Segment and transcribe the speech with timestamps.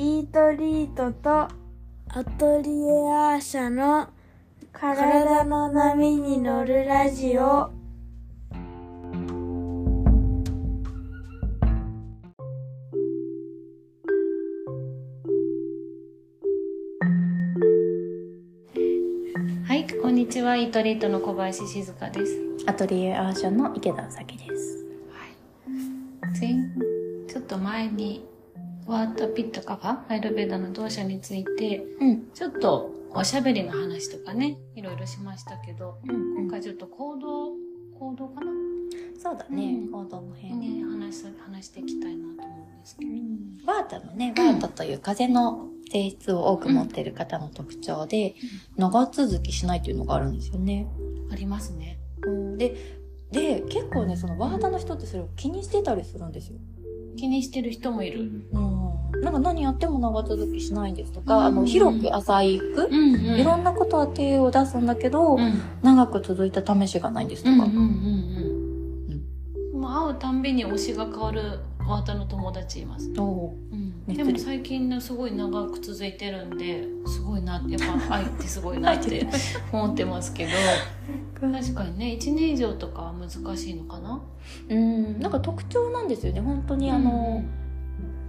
[0.00, 1.30] イートリートと
[2.08, 4.08] アトリエアーシャの
[4.72, 7.70] 体の波に乗るラジオは
[19.74, 20.56] い、こんにちは。
[20.56, 22.38] イートリートの小林静香です。
[22.64, 24.82] アトリエアーシャの池田咲です。
[26.40, 26.54] 前、
[27.28, 28.24] ちょっと前に、
[28.90, 32.30] ワータピットカファ、アイルベーダの同社について、うん。
[32.34, 37.52] ちょっとおしゃべりの話とかね、いろいろしましたけど、うん今回ちょっと行動、
[37.96, 38.50] 行動かな？
[39.16, 40.56] そうだね、うん行動の辺。
[40.56, 43.10] ね、話す、話していきたいなと思うんですけど。
[43.64, 48.34] バータのね、バータという風の性質を多く持っている方の特徴で、
[48.76, 50.88] 長続きしないというのがあるんですよね。
[51.30, 52.00] ありますね。
[52.26, 52.74] うん、で、
[53.30, 56.58] で、結構ね、そのバータの人ってそれを気にしてたりするんですよ。
[57.16, 58.22] 気にしてる人もいる。
[58.52, 58.69] うん。
[59.22, 63.40] なんか何やっても長続きしないんですとか、うんあの、広く浅く、うん、うん。
[63.40, 65.60] いろんなことは手を出すんだけど、うん。
[65.82, 67.66] 長く続いた試しがないんですとうん、うか。
[67.66, 67.76] ん、うん、
[69.74, 69.80] うん。
[69.80, 73.10] もう会うたんびに推しが変わるワータの友達います。
[73.18, 79.26] おうんねでも最近ねすごい長く続いてるんですごいなやっぱ愛ってすごいなって
[79.72, 80.50] 思ってますけど
[81.40, 84.20] 確かにね1年以上とかは難しいのかな？
[84.68, 86.40] うん、なんか特徴なんですよね。
[86.40, 87.42] 本当にあの、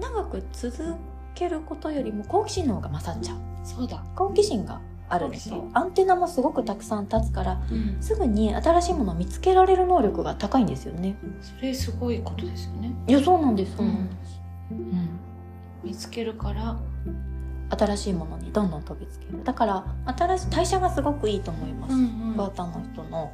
[0.01, 0.95] 長く続
[1.35, 3.37] けることよりも好奇心の方が勝っちゃう。
[3.63, 5.69] そうだ、好奇心があるんですよ。
[5.73, 11.15] アンテナもすごくたくさん立つから、うん、すぐに新しいものを見つけられる能力が高いんですよね。
[11.41, 13.77] それすごいことですよね、いや、そうなんです。
[13.77, 14.41] そうなんです。
[14.71, 15.19] うん
[15.83, 16.77] 見つけるから
[17.75, 19.43] 新しいものにどんどん飛びつける。
[19.43, 21.95] だから、新しい、代謝がすごくいいと思います。
[21.95, 23.31] んバーターの人の。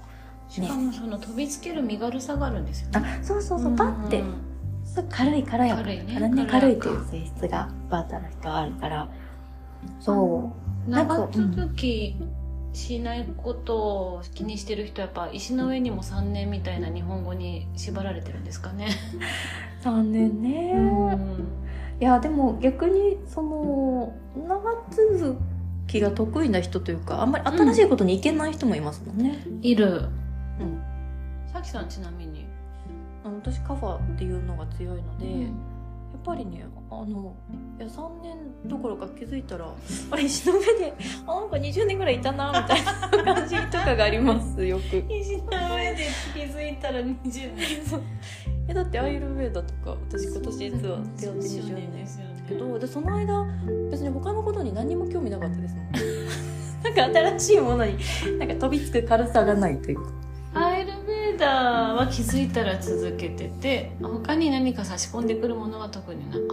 [0.48, 4.34] しかもその飛びつける身軽さがあるんですよねあ、そうそうそう、パッてうん、す
[5.02, 9.10] ぐ軽い軽やか軽いね軽いという性質がバーターの人はあるから。
[10.00, 10.52] そ
[10.88, 10.90] う。
[10.90, 12.16] 長続き
[12.74, 18.88] しないことを気にしてる人はやっぱ石の上にも3年みたいな日本語に縛られてるんですかね。
[19.84, 21.48] 3年ね、うん
[22.00, 24.14] いやでも逆にその
[24.48, 25.36] 長続
[25.88, 30.04] きが得意な人というかあんまり新しいことにいけない人もいますもんね、いる。
[30.60, 30.82] うん
[31.52, 32.46] さきさんちなみに。
[33.24, 37.36] あの私カファっていうのが強いので、やっぱりねあの
[37.78, 39.68] いや3年どころか気づいたら
[40.12, 40.94] あれ石の上で
[41.26, 44.98] あなんか20年ぐらいいたなみたいな感じとかがありますよく。
[45.12, 47.58] 石の上で気づいたら20年。
[48.70, 52.20] えだってアイルベーダとか私今年実は手当て20年です。
[52.48, 53.46] けどでその間
[53.92, 55.92] 別に他のことに何も興味なかったですもん。
[56.84, 57.98] なんか新しいものに
[58.40, 60.12] なんか飛びつく軽さがないというか
[61.38, 66.48] ダーは気づいたら続けてて、他に何か差し込んでくるものは特になかっ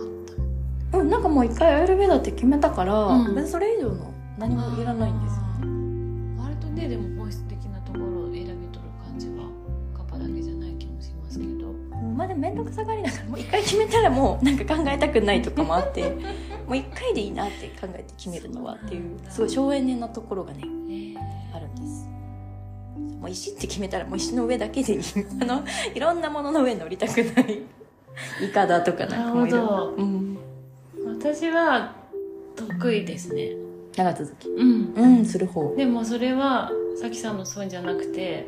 [0.92, 0.98] た。
[0.98, 3.34] うんなんかもう一回アイルベーダって決めたから、うん。
[3.34, 5.42] 別にそれ以上の何もいらないんですよ。
[6.38, 8.56] 割とねでも本質的なところを選び取る
[9.04, 9.50] 感じは
[9.96, 11.64] カパだけじゃない気もしますけど。
[12.16, 16.10] まあでも面倒くさがりながらもう一回決めたらもうなんか考えたくないとかもあって
[16.66, 20.60] もう一回でいいなって考えて決めるのはっていうすごい省エネなところがね
[21.52, 22.06] あるんです
[22.96, 25.00] もう石って決めたらもう石の上だけでいい。
[25.42, 27.62] あのいろんなものの上に乗りたくない。
[28.42, 29.94] イカだとかなんかど。
[29.96, 30.38] うん。
[31.06, 31.94] 私は
[32.54, 33.56] 得意ですね。
[33.96, 34.48] 長続き。
[34.48, 34.94] うん。
[34.96, 35.74] うんする方。
[35.76, 38.46] でもそれはさきさんのそうじゃなくて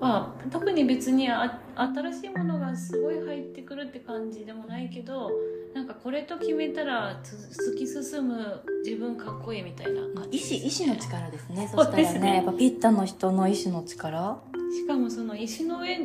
[0.00, 5.30] まあ特に別にあ新しいものがすごい入ってくるって感じでもないけど
[5.78, 7.36] なんかこれと決めたらつ
[7.70, 10.00] 突き進む自分かっこいいみたいな。
[10.12, 11.68] 感じ意志意志の力ですね。
[11.72, 14.40] そしたらねねやっぱピッタの人の意志の力。
[14.74, 16.00] しかもその石の上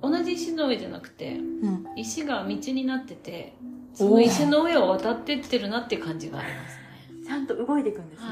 [0.00, 1.86] 同じ石の上じゃなくてうん。
[1.94, 3.52] 石が道になってて
[3.92, 7.26] その石の上を渡ってってるなっていう感じがありますね。
[7.26, 8.28] ちゃんと動いていくんですね、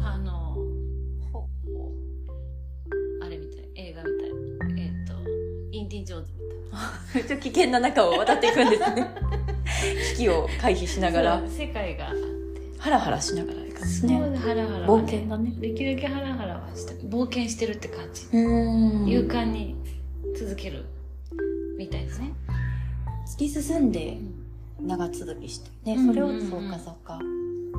[0.00, 0.14] はい。
[0.14, 0.56] あの
[3.22, 3.68] あれみたい。
[3.76, 4.30] 映画みたい。
[4.82, 5.14] えっ、と
[5.70, 6.54] インディ・ジョーンズみたい
[7.14, 9.23] めっちゃ危険な中を渡っていくんですね
[10.12, 12.12] 危機を回避しながら世界が
[12.78, 14.86] ハラハラしながらですねハラハラ。
[14.86, 15.52] は冒険だね。
[15.58, 19.08] できるだけハラハラはして冒険してるって感じ、うん。
[19.08, 19.76] 勇敢に
[20.38, 20.84] 続ける
[21.78, 22.32] みたいですね。
[23.36, 24.18] 突き進んで
[24.80, 26.50] 長続きしてね、うんそれをうんうん。
[26.50, 27.18] そうかそうか。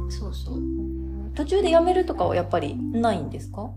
[0.10, 0.60] そうそう。
[1.36, 3.70] 途中でやめるとかはやっぱりないんですか？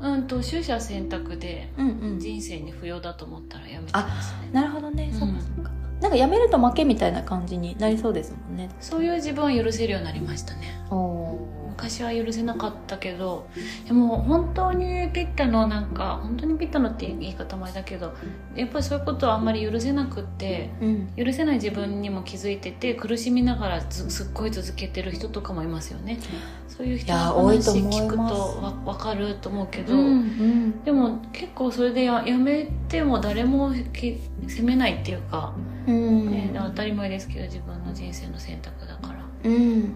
[0.00, 2.20] うんと取捨選択でうんうん。
[2.20, 4.50] 人生に不要だと思ったらやめてますね。
[4.52, 5.18] なるほどね、うん。
[5.18, 5.70] そうかそうか
[6.06, 8.70] なんかやめると負けみたいな感じになりそうですもんね。
[8.80, 10.80] そういう自分を許せるようになりましたね。
[10.88, 11.36] お
[11.70, 13.48] 昔は許せなかったけど
[13.86, 18.14] でも本当にピッタのなんか本当にピッタのって言い方前だけど
[18.54, 21.08] やっぱりそういうことはあんまり許せなくってうん。
[21.16, 26.20] 許せない自分にも気づいてて苦しみながらずすっごい続けてる人とかもいますよね。
[26.68, 35.54] そういう人のいや多いと話聞くとわ分かると思うけど、うんでも結構それでややめても誰もき責めないっていうか、
[35.86, 36.30] うん。
[36.30, 39.24] ね当たり前ですけど自分の人生の選択だから。
[39.44, 39.94] うん。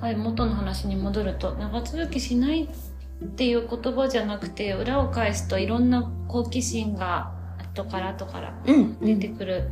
[0.00, 8.98] はい、元の話に戻ると長続きしないっていう言葉じゃなくて裏を返すといろんな好奇心が後から後からうん。
[9.00, 9.70] 出てくる。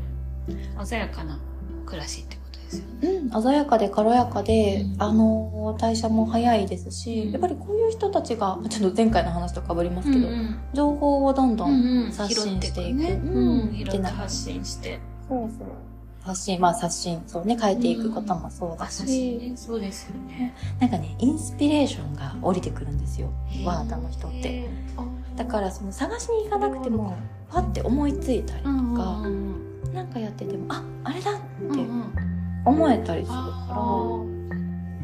[0.85, 1.39] 鮮やかな
[1.87, 2.37] 暮らしって
[2.77, 3.09] ですよね。
[3.33, 5.03] うん、鮮やかで軽やかで、うん。
[5.03, 7.31] あの代謝も早いですし、うん。
[7.33, 12.13] やっぱりこういう人たちがちょっと前回の話とかぶりますけど、うん情報をどんどうんん。
[12.13, 14.99] 発信していく、うんうん、拾って発信して。
[15.29, 15.69] そうそう。
[16.25, 19.57] 発信まあ刷新そうね変えていくこともそうだ発し、信ね。
[19.57, 20.55] そうですよね。
[20.81, 23.29] なんかねインスピレーションが降りてくるんですよ。
[23.65, 24.69] ワータの人って。
[25.37, 27.17] だからその探しに行かなくても
[27.51, 29.25] パッて思いついたりとか、うんうん
[29.87, 29.95] うん。
[29.95, 32.32] なんかやっててもああれだってうんうん
[32.65, 34.33] 思えたりするあから、ー。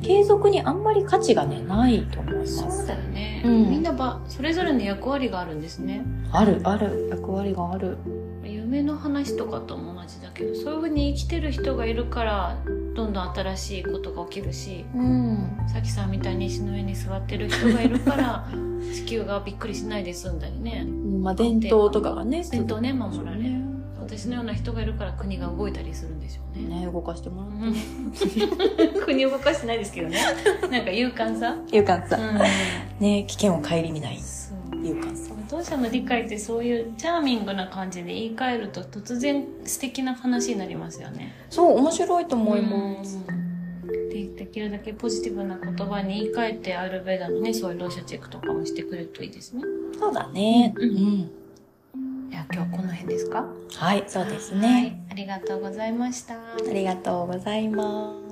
[0.03, 2.57] 継続にあんまり価値がねないと思います。
[2.57, 3.71] そうだよね、うん。
[3.71, 6.05] みんなばそれぞれの役割があるんですね。
[6.33, 7.09] あるある。
[7.11, 7.99] 役割がある。
[8.45, 12.57] 夢の話とかとも同じだけどそういうふうに生きてる人がいるから
[12.95, 15.59] どんどん新しいことが起きるしうん。
[15.73, 18.47] さきさんみたいに石の上に座ってる人がいるから
[18.95, 20.87] 地球がびっくりしないで済んだりね。
[21.21, 23.43] まあ伝統とかがね伝統ね守られる。
[23.43, 23.68] ね
[24.09, 26.81] 私のような人がいるから国が動いたりするんでしょうね。
[26.81, 28.95] ね動かしてもらって。
[28.97, 30.19] う ん国動かしてないですけどね。
[30.73, 34.17] なんか勇敢さ、勇敢さ、うん、ね危険を顧みない。
[34.17, 35.35] 勇敢さ。
[35.35, 41.35] お父さんの理解ってそういうチャーミングな感じで言い換えると突然素敵な話になりますよね。
[41.51, 43.19] そう面白いと思います。
[43.29, 44.09] うん。
[44.09, 49.63] でできるだけポジティブな言葉に言い換えてアイルベーダのねそういうローシャチェックとかもしてくれるといいですね。
[49.99, 50.73] そうだね。
[50.77, 50.89] うん。
[50.89, 51.31] うん
[52.59, 53.45] 今日はこの辺ですか？
[53.77, 54.63] はいそうですはい。
[54.63, 56.35] ねありがとうございました。
[56.35, 56.39] あ
[56.73, 58.28] りがとうございます